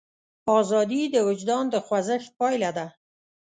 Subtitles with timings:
[0.59, 2.87] ازادي د وجدان د خوځښت پایله ده.